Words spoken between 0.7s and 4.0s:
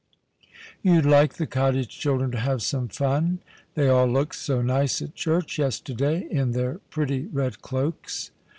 "You'd like the cottage children to have some fun? They